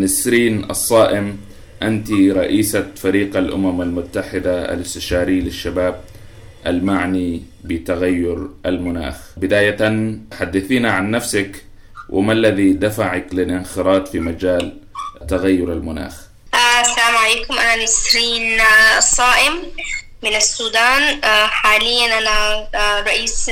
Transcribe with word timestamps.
نسرين 0.00 0.70
الصائم 0.70 1.38
أنت 1.82 2.10
رئيسة 2.12 2.86
فريق 2.96 3.36
الأمم 3.36 3.82
المتحدة 3.82 4.72
الاستشاري 4.74 5.40
للشباب 5.40 6.04
المعني 6.66 7.42
بتغير 7.64 8.48
المناخ. 8.66 9.16
بداية 9.36 9.80
حدثينا 10.38 10.92
عن 10.92 11.10
نفسك 11.10 11.64
وما 12.08 12.32
الذي 12.32 12.72
دفعك 12.72 13.26
للانخراط 13.32 14.08
في 14.08 14.20
مجال 14.20 14.78
تغير 15.28 15.72
المناخ؟ 15.72 16.14
آه، 16.54 16.80
السلام 16.80 17.16
عليكم. 17.16 17.54
أنا 17.58 17.82
نسرين 17.84 18.60
آه، 18.60 18.98
الصائم 18.98 19.62
من 20.22 20.36
السودان. 20.36 21.24
آه، 21.24 21.46
حاليا 21.46 22.18
أنا 22.18 22.68
رئيس 23.00 23.50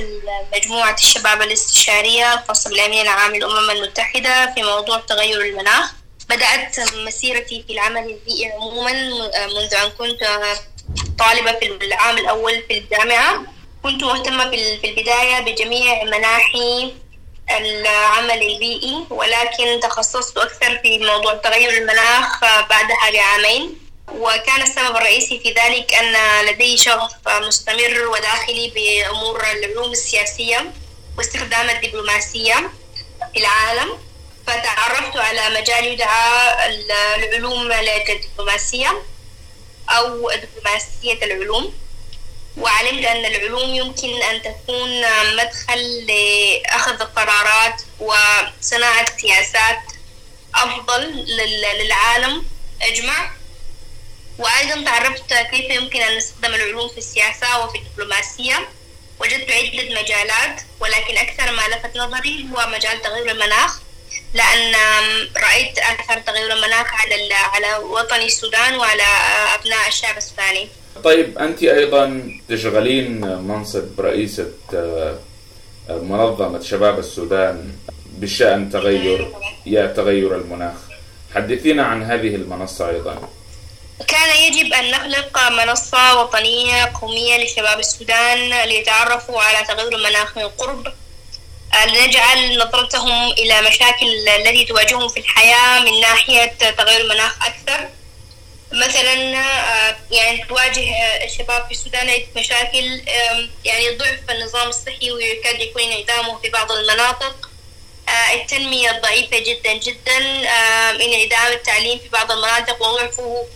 مجموعة 0.57 0.95
الشباب 0.95 1.43
الاستشارية 1.43 2.35
الخاصة 2.35 2.71
بالأمين 2.71 3.03
العام 3.03 3.35
للأمم 3.35 3.71
المتحدة 3.71 4.55
في 4.55 4.62
موضوع 4.62 5.01
تغير 5.01 5.41
المناخ. 5.41 5.98
بدأت 6.29 6.80
مسيرتي 6.95 7.64
في 7.66 7.72
العمل 7.72 8.00
البيئي 8.10 8.52
عموما 8.52 8.92
منذ 9.46 9.74
أن 9.74 9.91
كنت 9.91 10.20
طالبة 11.19 11.52
في 11.52 11.66
العام 11.66 12.19
الأول 12.19 12.62
في 12.69 12.78
الجامعة. 12.78 13.42
كنت 13.82 14.05
مهتمة 14.05 14.50
في 14.50 14.80
البداية 14.84 15.41
بجميع 15.41 16.05
مناحي 16.05 16.92
العمل 17.50 18.42
البيئي 18.42 19.05
ولكن 19.10 19.80
تخصصت 19.83 20.38
أكثر 20.38 20.78
في 20.78 20.98
موضوع 20.98 21.34
تغير 21.34 21.70
المناخ 21.70 22.41
بعدها 22.41 23.10
بعامين 23.12 23.78
وكان 24.08 24.62
السبب 24.62 24.97
الرئيسي 24.97 25.41
في 25.41 25.48
ذلك 25.52 25.95
أن 25.95 26.47
لدي 26.47 26.77
شغف 26.77 27.12
مستمر 27.28 28.06
وداخلي 28.08 28.72
بأمور 28.74 29.45
العلوم 29.52 29.91
السياسية 29.92 30.72
واستخدام 31.19 31.70
الدبلوماسية 31.70 32.70
في 33.34 33.41
العالم. 33.41 33.98
فتعرفت 34.48 35.16
على 35.16 35.61
مجال 35.61 35.84
يدعى 35.84 36.66
العلوم 37.16 37.73
الدبلوماسية 37.73 39.02
أو 39.91 40.30
دبلوماسية 40.30 41.25
العلوم. 41.25 41.75
وعلمت 42.56 43.05
أن 43.05 43.25
العلوم 43.25 43.75
يمكن 43.75 44.22
أن 44.22 44.42
تكون 44.42 45.03
مدخل 45.37 46.06
لأخذ 46.06 46.98
قرارات 47.03 47.83
وصناعة 48.00 49.06
سياسات 49.19 49.78
أفضل 50.55 51.03
للعالم. 51.81 52.47
أجمع. 52.83 53.31
وأيضا 54.39 54.84
تعرفت 54.84 55.34
كيف 55.34 55.70
يمكن 55.70 56.03
أن 56.03 56.17
نستخدم 56.17 56.55
العلوم 56.55 56.89
في 56.89 56.98
السياسة 56.98 57.65
وفي 57.65 57.78
الدبلوماسية. 57.78 58.69
وجدت 59.20 59.50
عدة 59.50 60.00
مجالات 60.00 60.61
ولكن 60.81 61.19
أكثر 61.19 61.53
ما 61.53 61.62
لفت 61.69 61.97
نظري 61.97 62.47
هو 62.53 62.67
مجال 62.67 63.03
تغير 63.03 63.31
المناخ. 63.31 63.81
لأن 64.34 64.75
رأيت 65.37 65.79
أثر 65.79 66.21
تغير 66.21 66.53
المناخ 66.53 66.87
على 66.95 67.34
على 67.34 67.77
وطني 67.77 68.27
السودان 68.27 68.75
وعلى 68.77 69.03
أبناء 69.55 69.89
الشعب 69.89 70.17
السوداني. 70.17 70.69
طيب 71.05 71.39
أنت 71.39 71.62
أيضا 71.62 72.33
تشغلين 72.49 73.21
منصب 73.21 74.01
رئيسة 74.01 74.53
آه، 74.75 75.19
منظمة 75.89 76.62
شباب 76.62 76.99
السودان 76.99 77.73
بشأن 78.06 78.71
تغير 78.71 79.33
يا 79.67 79.87
تغير 79.87 80.37
المناخ. 80.37 80.77
حدثينا 81.34 81.84
عن 81.87 82.03
هذه 82.03 82.34
المنصة 82.34 82.89
أيضا. 82.91 83.29
كان 84.09 84.37
يجب 84.37 84.73
أن 84.73 84.91
نخلق 84.91 85.49
منصة 85.51 86.21
وطنية 86.21 86.93
قومية 87.01 87.45
لشباب 87.45 87.79
السودان 87.79 88.62
ليتعرفوا 88.69 89.41
على 89.43 89.67
تغير 89.67 89.95
المناخ 89.95 90.39
من 90.39 90.49
قرب 90.49 90.93
لنجعل 91.87 92.59
نظرتهم 92.59 93.33
إلى 93.33 93.61
مشاكل 93.62 94.29
التي 94.29 94.65
تواجههم 94.65 95.09
في 95.09 95.21
الحياة 95.21 95.81
من 95.81 96.01
ناحية 96.01 96.47
تغير 96.79 97.01
المناخ 97.01 97.37
أكثر. 97.47 97.89
مثلا 98.73 99.37
آه، 99.37 99.97
يعني 100.11 100.45
تواجه 100.49 100.95
الشباب 101.25 101.67
في 101.67 101.71
السودان 101.71 102.21
مشاكل 102.37 103.03
يعني 103.65 103.97
ضعف 103.97 104.19
النظام 104.31 104.69
الصحي 104.69 105.11
ويكاد 105.11 105.61
يكون 105.61 105.83
انعدامه 105.83 106.38
في 106.38 106.49
بعض 106.50 106.72
المناطق. 106.72 107.50
آه، 108.09 108.34
التنمية 108.34 108.91
الضعيفة 108.91 109.38
جدا 109.38 109.72
جدا 109.72 110.19
انعدام 110.91 111.53
التعليم 111.53 111.99
في 111.99 112.09
بعض 112.09 112.33
المناطق 112.33 112.83
وضعفه 112.83 113.47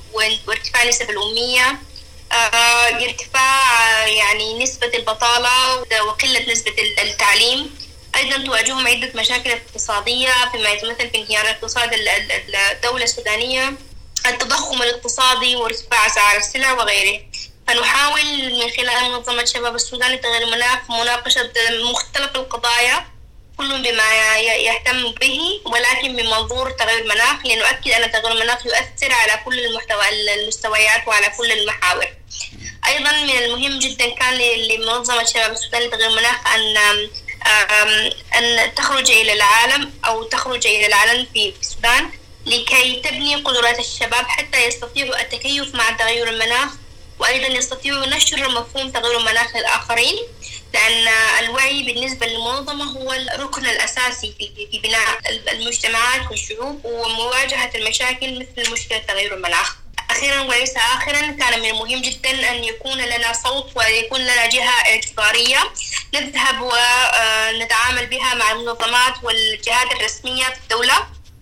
وارتفاع 0.47 0.85
نسب 0.85 1.11
الأمية. 1.11 1.79
آه، 2.33 3.05
ارتفاع 3.05 4.07
يعني 4.07 4.59
نسبة 4.59 4.87
البطالة 4.95 5.77
وقلة 6.07 6.53
نسبة 6.53 6.75
التعليم. 7.03 7.82
أيضا 8.17 8.47
تواجههم 8.47 8.87
عدة 8.87 9.13
مشاكل 9.15 9.51
اقتصادية 9.51 10.33
فيما 10.53 10.71
يتمثل 10.71 11.11
في 11.11 11.19
انهيار 11.19 11.51
اقتصاد 11.51 11.91
الدولة 12.73 13.05
السودانية 13.05 13.73
التضخم 14.27 14.83
الاقتصادي 14.83 15.57
وارتفاع 15.57 16.07
أسعار 16.07 16.37
السلع 16.37 16.73
وغيره. 16.73 17.21
فنحاول 17.69 18.25
من 18.53 18.71
خلال 18.71 19.11
منظمة 19.11 19.45
شباب 19.45 19.75
السودان 19.75 20.13
لتغيير 20.13 20.43
المناخ 20.43 20.91
مناقشة 20.91 21.53
مختلف 21.93 22.37
القضايا 22.37 23.07
كل 23.59 23.83
بما 23.83 24.39
يهتم 24.39 25.13
به 25.13 25.61
ولكن 25.65 26.17
من 26.17 26.25
منظور 26.27 26.71
تغير 26.71 26.99
المناخ 26.99 27.47
لنؤكد 27.47 27.91
أن 27.91 28.13
تغير 28.13 28.33
المناخ 28.33 28.67
يؤثر 28.67 29.13
على 29.13 29.41
كل 29.45 29.59
المحتوى 29.59 30.09
المستويات 30.09 31.09
وعلى 31.09 31.33
كل 31.39 31.53
المحاور. 31.53 32.07
أيضا 32.87 33.13
من 33.13 33.31
المهم 33.31 33.79
جدا 33.79 34.15
كان 34.15 34.35
لمنظمة 34.39 35.25
شباب 35.25 35.53
السودان 35.53 35.83
لتغيير 35.83 36.09
المناخ 36.11 36.47
أن 36.55 37.11
أن 38.39 38.75
تخرج 38.75 39.11
إلى 39.11 39.33
العالم 39.33 39.93
أو 40.07 40.23
تخرج 40.23 40.67
إلى 40.67 40.87
العالم 40.87 41.27
في 41.35 41.53
السودان 41.61 42.11
لكي 42.47 43.01
تبني 43.05 43.35
قدرات 43.37 43.79
الشباب 43.79 44.27
حتى 44.27 44.67
يستطيعوا 44.67 45.21
التكيف 45.21 45.75
مع 45.75 45.91
تغير 45.91 46.29
المناخ 46.29 46.71
وأيضا 47.19 47.47
يستطيعوا 47.47 48.07
نشر 48.07 48.49
مفهوم 48.49 48.91
تغير 48.91 49.19
المناخ 49.19 49.57
للآخرين 49.57 50.17
لأن 50.75 51.09
الوعي 51.39 51.83
بالنسبة 51.83 52.27
للمنظمة 52.27 52.85
هو 52.85 53.13
الركن 53.13 53.67
الأساسي 53.67 54.35
في 54.73 54.79
بناء 54.79 55.21
المجتمعات 55.53 56.31
والشعوب 56.31 56.85
ومواجهة 56.85 57.71
المشاكل 57.75 58.39
مثل 58.39 58.73
مشكلة 58.73 58.99
تغير 58.99 59.35
المناخ. 59.35 59.77
أخيرا 60.11 60.41
وليس 60.41 60.77
آخرا 60.77 61.21
كان 61.21 61.61
من 61.61 61.69
المهم 61.69 62.03
جدا 62.03 62.51
أن 62.51 62.65
يكون 62.65 62.99
لنا 62.99 63.33
صوت 63.33 63.77
ويكون 63.77 64.21
لنا 64.21 64.47
جهة 64.47 64.71
اعتبارية 64.87 65.59
نذهب 66.15 66.63
ونتعامل 66.63 68.07
بها 68.07 68.35
مع 68.35 68.53
المنظمات 68.53 69.15
والجهات 69.23 69.93
الرسمية 69.93 70.45
في 70.45 70.61
الدولة 70.63 70.95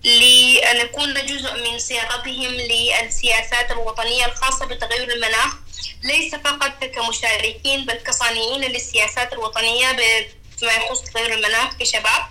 لنكون 0.04 1.14
جزء 1.14 1.70
من 1.70 1.78
صياغتهم 1.78 2.52
للسياسات 2.52 3.70
الوطنية 3.70 4.26
الخاصة 4.26 4.66
بتغير 4.66 5.12
المناخ 5.12 5.56
ليس 6.04 6.34
فقط 6.34 6.84
كمشاركين 6.84 7.86
بل 7.86 7.94
كصانعين 7.94 8.60
للسياسات 8.60 9.32
الوطنية 9.32 9.86
فيما 10.58 10.72
يخص 10.72 11.02
تغير 11.02 11.34
المناخ 11.34 11.76
كشباب 11.80 12.22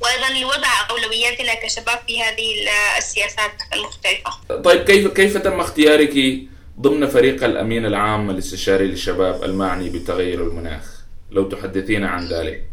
وأيضا 0.00 0.28
لوضع 0.40 0.68
أولوياتنا 0.90 1.54
كشباب 1.54 1.98
في 2.06 2.22
هذه 2.22 2.68
السياسات 2.98 3.52
المختلفة. 3.72 4.30
طيب 4.64 4.84
كيف 4.84 5.06
كيف 5.06 5.36
تم 5.36 5.60
اختيارك 5.60 6.14
ضمن 6.80 7.08
فريق 7.08 7.44
الأمين 7.44 7.86
العام 7.86 8.30
الاستشاري 8.30 8.86
للشباب 8.86 9.44
المعني 9.44 9.88
بتغير 9.88 10.40
المناخ؟ 10.40 10.95
لو 11.30 11.48
تحدثينا 11.48 12.08
عن 12.08 12.28
ذلك. 12.28 12.64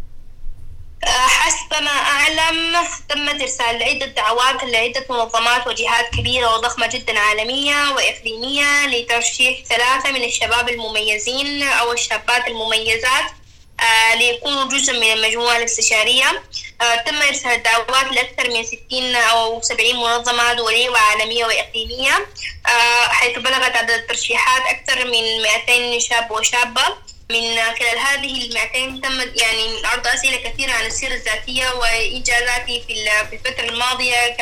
حسب 1.06 1.84
ما 1.84 1.92
أعلم. 1.92 2.76
تمت 3.10 3.42
إرسال 3.42 3.84
عدة 3.84 4.06
دعوات 4.06 4.64
لعدة 4.64 5.06
منظمات 5.10 5.68
وجهات 5.68 6.10
كبيرة 6.18 6.56
وضخمة 6.56 6.88
جدا 6.88 7.20
عالمية 7.20 7.92
وإقليمية 7.92 8.86
لترشيح 8.88 9.66
ثلاثة 9.66 10.12
من 10.12 10.24
الشباب 10.24 10.70
المميزين 10.70 11.64
أو 11.64 11.92
الشابات 11.92 12.48
المميزات 12.48 13.26
آه، 13.80 14.16
ليكونوا 14.16 14.66
جزء 14.66 14.94
من 14.94 15.12
المجموعة 15.14 15.58
الاستشارية. 15.58 16.44
آه، 16.82 16.96
تم 16.96 17.16
إرسال 17.16 17.64
دعوات 17.64 18.12
لأكثر 18.12 18.50
من 18.50 18.64
60 18.64 19.16
أو 19.16 19.62
70 19.62 19.96
منظمة 19.96 20.54
دولية 20.54 20.90
وعالمية 20.90 21.46
وإقليمية 21.46 22.28
آه، 22.66 23.08
حيث 23.08 23.38
بلغت 23.40 23.76
عدد 23.76 23.92
الترشيحات 23.92 24.62
أكثر 24.62 25.06
من 25.06 25.42
200 25.42 26.00
شاب 26.00 26.32
وشابة. 26.32 26.84
من 27.30 27.56
خلال 27.80 28.00
هذه 28.00 28.46
المئتين 28.46 29.02
تم 29.02 29.22
يعني 29.22 29.86
عرض 29.86 30.08
أسئلة 30.08 30.38
كثيرة 30.38 30.72
عن 30.72 30.86
السيرة 30.86 31.14
الذاتية 31.14 31.70
وإنجازاتي 31.70 32.84
في 32.88 32.94
الفترة 33.34 33.70
الماضية 33.70 34.38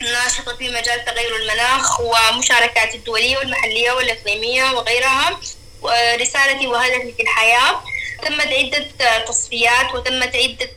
كناشطة 0.00 0.56
في 0.56 0.68
مجال 0.68 1.04
تغير 1.04 1.36
المناخ 1.36 2.00
ومشاركاتي 2.00 2.96
الدولية 2.96 3.38
والمحلية 3.38 3.92
والإقليمية 3.92 4.70
وغيرها 4.72 5.40
ورسالتي 5.82 6.66
وهدفي 6.66 7.12
في 7.16 7.22
الحياة. 7.22 7.82
تمت 8.22 8.46
عدة 8.46 8.88
تصفيات 9.18 9.94
وتمت 9.94 10.36
عدة 10.36 10.70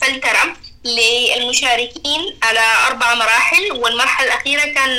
فلترة 0.00 0.56
للمشاركين 0.84 2.38
على 2.42 2.60
أربع 2.86 3.14
مراحل 3.14 3.72
والمرحلة 3.72 4.26
الأخيرة 4.26 4.64
كان 4.74 4.98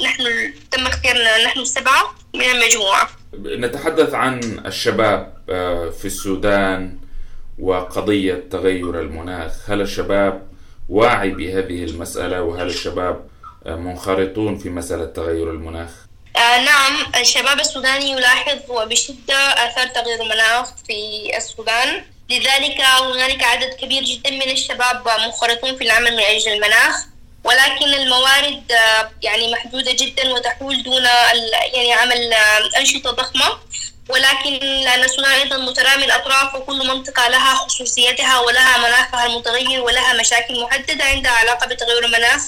نحن 0.00 0.54
تم 0.70 0.86
اختيارنا 0.86 1.44
نحن 1.44 1.60
السبعة 1.60 2.14
من 2.34 2.44
المجموعة. 2.44 3.10
نتحدث 3.42 4.14
عن 4.14 4.62
الشباب 4.66 5.34
آه، 5.50 5.90
في 5.90 6.04
السودان 6.04 6.98
وقضية 7.58 8.44
تغير 8.50 9.00
المناخ. 9.00 9.70
هل 9.70 9.80
الشباب 9.80 10.46
واعي 10.88 11.30
بهذه 11.30 11.84
المسألة؟ 11.84 12.42
وهل 12.42 12.66
الشباب 12.66 13.26
منخرطون 13.66 14.58
في 14.58 14.70
مسألة 14.70 15.04
تغير 15.04 15.50
المناخ؟ 15.50 15.90
آه 16.36 16.64
نعم 16.64 16.92
الشباب 17.20 17.60
السوداني 17.60 18.10
يلاحظ 18.10 18.58
وبشدة 18.68 19.34
آثار 19.34 19.86
تغير 19.86 20.22
المناخ 20.22 20.74
في 20.86 21.30
السودان. 21.36 22.02
لذلك 22.30 22.80
هنالك 22.80 23.42
عدد 23.42 23.74
كبير 23.74 24.02
جدا 24.02 24.30
من 24.30 24.50
الشباب 24.50 25.08
منخرطون 25.26 25.76
في 25.76 25.84
العمل 25.84 26.12
من 26.12 26.22
أجل 26.22 26.52
المناخ. 26.52 27.13
ولكن 27.44 27.94
الموارد 27.94 28.72
آه، 28.72 29.10
يعني 29.22 29.52
محدودة 29.52 29.92
جدا 29.92 30.32
وتحول 30.32 30.82
دون 30.82 31.04
يعني 31.74 31.92
عمل 31.92 32.32
آه، 32.32 32.78
أنشطة 32.78 33.10
ضخمة. 33.10 33.58
ولكن 34.08 34.52
لأن 34.60 35.04
السودان 35.04 35.30
أيضا 35.30 35.56
مترامي 35.56 36.04
الأطراف 36.04 36.54
وكل 36.54 36.88
منطقة 36.88 37.28
لها 37.28 37.54
خصوصيتها 37.54 38.40
ولها 38.40 38.78
مناخها 38.78 39.26
المتغير 39.26 39.80
ولها 39.80 40.12
مشاكل 40.12 40.60
محددة 40.60 41.04
عندها 41.04 41.32
علاقة 41.32 41.66
بتغير 41.66 42.04
المناخ. 42.04 42.40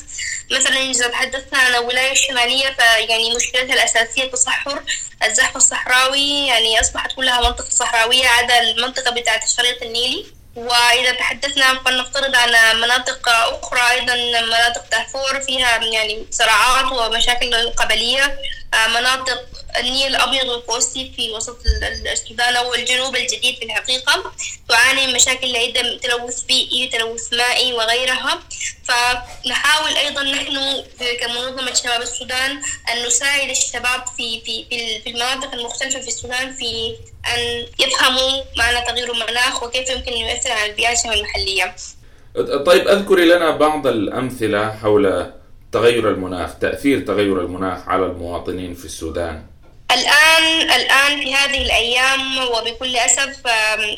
مثلا 0.51 0.77
إذا 0.77 1.09
تحدثنا 1.09 1.59
عن 1.59 1.75
الولاية 1.75 2.13
الشمالية 2.13 2.77
فيعني 2.79 3.35
مشكلتها 3.35 3.75
الأساسية 3.75 4.31
تصحر. 4.31 4.83
الزحف 5.25 5.57
الصحراوي 5.57 6.47
يعني 6.47 6.81
أصبحت 6.81 7.13
كلها 7.13 7.41
منطقة 7.41 7.71
صحراوية 7.71 8.29
عدا 8.29 8.61
المنطقة 8.61 9.11
بتاعة 9.11 9.41
الشريط 9.45 9.83
النيلي. 9.83 10.27
وإذا 10.57 11.13
تحدثنا 11.13 11.83
فلنفترض 11.85 12.37
عن 12.37 12.81
مناطق 12.81 13.29
أخرى 13.29 13.91
أيضا 13.91 14.15
مناطق 14.41 14.85
دارفور 14.91 15.41
فيها 15.41 15.85
يعني 15.85 16.27
صراعات 16.31 16.93
ومشاكل 16.93 17.71
قبلية. 17.71 18.39
مناطق 18.75 19.45
النيل 19.79 20.07
الأبيض 20.07 20.49
والقوسي 20.49 21.13
في 21.17 21.31
وسط 21.31 21.57
السودان 22.13 22.57
أو 22.57 22.75
الجنوب 22.75 23.17
الجديد 23.17 23.55
في 23.59 23.65
الحقيقة 23.65 24.33
تعاني 24.69 25.07
من 25.07 25.13
مشاكل 25.13 25.57
عدة 25.57 25.99
تلوث 25.99 26.43
بيئي 26.43 26.89
تلوث 26.89 27.33
مائي 27.33 27.73
وغيرها 27.73 28.41
فنحاول 28.85 29.97
أيضا 29.97 30.23
نحن 30.23 30.85
كمنظمة 31.21 31.75
شباب 31.75 32.03
السودان 32.03 32.51
أن 32.93 33.07
نساعد 33.07 33.51
الشباب 33.51 34.05
في 34.17 34.41
في 34.41 34.65
في 35.05 35.11
المناطق 35.11 35.55
المختلفة 35.55 36.01
في 36.01 36.09
السودان 36.09 36.57
في 36.57 36.97
أن 37.35 37.67
يفهموا 37.79 38.43
معنى 38.57 38.87
تغيير 38.87 39.13
المناخ 39.13 39.63
وكيف 39.63 39.91
يمكن 39.91 40.13
أن 40.13 40.19
يؤثر 40.19 40.53
على 40.53 40.71
البيئة 40.71 41.15
المحلية. 41.15 41.77
طيب 42.67 42.89
أذكري 42.89 43.25
لنا 43.25 43.51
بعض 43.51 43.87
الأمثلة 43.87 44.79
حول 44.83 45.33
تغير 45.73 46.11
المناخ 46.11 46.59
تأثير 46.59 47.01
تغير 47.01 47.41
المناخ 47.41 47.89
على 47.89 48.07
المواطنين 48.07 48.75
في 48.75 48.85
السودان. 48.85 49.43
الآن 49.93 50.71
الآن 50.71 51.21
في 51.21 51.35
هذه 51.35 51.63
الأيام 51.63 52.39
وبكل 52.39 52.97
أسف 52.97 53.43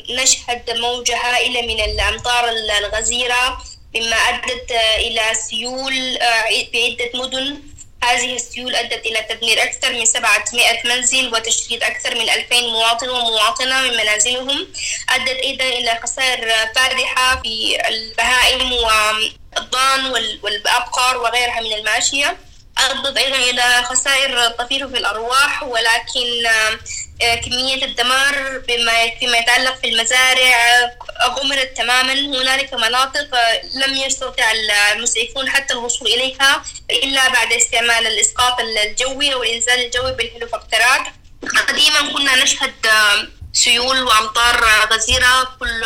نشهد 0.09 0.77
موجة 0.77 1.17
هائلة 1.17 1.61
من 1.61 1.79
الأمطار 1.79 2.49
الغزيرة 2.79 3.57
مما 3.95 4.15
أدت 4.15 4.71
إلى 4.97 5.21
سيول 5.33 6.17
آه، 6.17 6.49
في 6.71 6.85
عدة 6.85 7.19
مدن 7.19 7.59
هذه 8.03 8.35
السيول 8.35 8.75
أدت 8.75 9.05
إلى 9.05 9.21
تدمير 9.29 9.63
أكثر 9.63 9.93
من 9.93 10.05
700 10.05 10.63
منزل 10.85 11.33
وتشريد 11.35 11.83
أكثر 11.83 12.15
من 12.15 12.29
2000 12.29 12.61
مواطن 12.61 13.09
ومواطنة 13.09 13.81
من 13.81 13.97
منازلهم. 13.97 14.67
أدت 15.09 15.39
أيضا 15.43 15.63
إلى 15.63 15.99
خسائر 16.03 16.47
فادحة 16.75 17.41
في 17.41 17.77
البهائم 17.87 18.73
والضان 18.73 20.05
والأبقار 20.43 21.17
وغيرها 21.17 21.61
من 21.61 21.73
الماشية 21.73 22.37
أدت 22.79 23.17
أيضا 23.17 23.35
إلى 23.37 23.83
خسائر 23.83 24.47
طفيفة 24.47 24.87
في 24.87 24.97
الأرواح 24.97 25.63
ولكن 25.63 26.45
آه، 27.21 27.35
كمية 27.35 27.85
الدمار 27.85 28.57
بما 28.67 29.09
فيما 29.19 29.37
يتعلق 29.37 29.75
في 29.81 29.87
المزارع 29.89 30.57
غمرت 31.23 31.77
تماما. 31.77 32.13
هنالك 32.13 32.73
مناطق 32.73 33.35
آه، 33.35 33.61
لم 33.75 33.95
يستطع 33.95 34.51
المسعفون 34.51 35.49
حتى 35.49 35.73
الوصول 35.73 36.07
إليها 36.07 36.63
إلا 36.91 37.29
بعد 37.29 37.53
استعمال 37.53 38.07
الإسقاط 38.07 38.59
الجوي 38.59 39.33
أو 39.33 39.43
الإنزال 39.43 39.85
الجوي 39.85 40.11
بالهليكوبترات. 40.13 41.01
قديما 41.67 42.13
كنا 42.13 42.43
نشهد 42.43 42.85
آه، 42.85 43.27
سيول 43.53 44.03
وأمطار 44.03 44.65
غزيرة 44.91 45.43
كل 45.59 45.83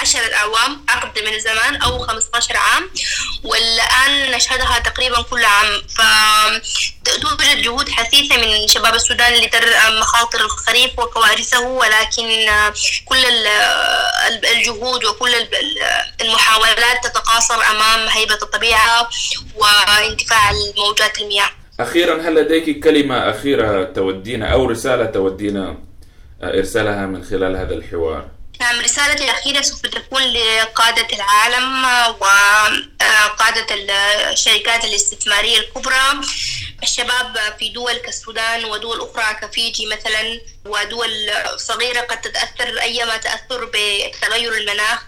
عشرة 0.00 0.34
أعوام 0.34 0.84
عقد 0.88 1.18
من 1.18 1.34
الزمان 1.34 1.82
أو 1.82 1.98
15 2.06 2.56
عام. 2.56 2.90
والآن 3.44 4.30
نشهدها 4.30 4.78
تقريبا 4.78 5.22
كل 5.22 5.44
عام. 5.44 5.82
فتوجد 5.88 7.62
جهود 7.62 7.88
حثيثة 7.88 8.36
من 8.36 8.68
شباب 8.68 8.94
السودان 8.94 9.32
لدرء 9.32 9.90
مخاطر 10.00 10.40
الخريف 10.40 10.98
وكوارثه 10.98 11.60
ولكن 11.60 12.46
كل 13.04 13.24
الجهود 14.56 15.04
وكل 15.04 15.34
المحاولات 16.20 17.04
تتقاصر 17.04 17.54
أمام 17.70 18.08
هيبة 18.08 18.38
الطبيعة 18.42 19.08
واندفاع 19.54 20.50
الموجات 20.50 21.20
المياه. 21.20 21.50
أخيرا 21.80 22.28
هل 22.28 22.34
لديك 22.34 22.84
كلمة 22.84 23.30
أخيرة 23.30 23.84
تودينا 23.84 24.52
أو 24.52 24.66
رسالة 24.66 25.04
تودينا 25.04 25.78
إرسالها 26.42 27.06
من 27.06 27.24
خلال 27.24 27.56
هذا 27.56 27.74
الحوار؟ 27.74 28.28
نعم 28.60 28.80
رسالتي 28.80 29.24
الأخيرة 29.24 29.60
سوف 29.62 29.80
تكون 29.80 30.22
لقادة 30.22 31.06
العالم 31.12 31.86
وقادة 33.52 33.74
الشركات 34.32 34.84
الاستثمارية 34.84 35.58
الكبرى 35.58 36.20
الشباب 36.82 37.54
في 37.58 37.68
دول 37.68 37.92
كالسودان 37.96 38.64
ودول 38.64 39.00
أخرى 39.00 39.34
كفيجي 39.34 39.86
مثلا 39.86 40.40
ودول 40.64 41.30
صغيرة 41.56 42.00
قد 42.00 42.20
تتأثر 42.20 42.80
أيما 42.80 43.16
تأثر 43.16 43.64
بتغير 43.74 44.54
المناخ. 44.54 44.98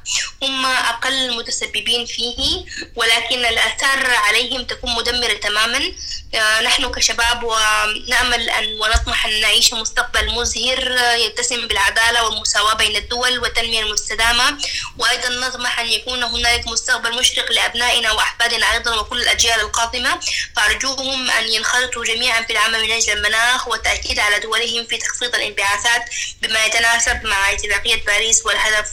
هم 0.43 0.67
أقل 0.67 1.13
المتسببين 1.13 2.07
فيه 2.07 2.65
ولكن 2.97 3.45
الآثار 3.47 4.07
عليهم 4.07 4.65
تكون 4.65 4.95
مدمرة 4.95 5.33
تماما. 5.35 5.93
نحن 6.39 6.93
كشباب 6.93 7.45
ونأمل 7.45 8.51
أن 8.51 8.81
ونطمح 8.81 9.27
أن 9.27 9.41
نعيش 9.41 9.73
مستقبل 9.73 10.31
مزهر 10.31 10.97
يتسم 11.17 11.67
بالعدالة 11.67 12.25
والمساواة 12.25 12.75
بين 12.75 12.97
الدول 12.97 13.39
والتنمية 13.39 13.81
المستدامة. 13.81 14.59
وأيضا 14.99 15.29
نطمح 15.29 15.81
أن 15.81 15.87
يكون 15.87 16.23
هنالك 16.23 16.67
مستقبل 16.67 17.19
مشرق 17.19 17.53
لأبنائنا 17.53 18.13
وأحفادنا 18.13 18.73
أيضا 18.73 19.01
وكل 19.01 19.23
الأجيال 19.23 19.61
القادمة. 19.61 20.21
فأرجوهم 20.57 21.31
أن 21.31 21.49
ينخرطوا 21.53 22.05
جميعا 22.05 22.43
في 22.43 22.53
العمل 22.53 22.83
من 22.83 22.91
أجل 22.93 23.13
المناخ 23.13 23.69
والتأكيد 23.69 24.19
على 24.19 24.39
دولهم 24.39 24.87
في 24.87 24.97
تخفيض 24.97 25.35
الانبعاثات 25.35 26.05
بما 26.43 26.65
يتناسب 26.65 27.25
مع 27.25 27.53
اتفاقية 27.53 28.05
باريس 28.05 28.47
والهدف 28.47 28.93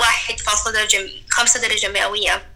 واحد 0.00 0.40
فاصلة 0.40 0.72
درجة 0.72 1.10
خمسة 1.30 1.60
درجة 1.60 1.88
مئوية. 1.88 2.48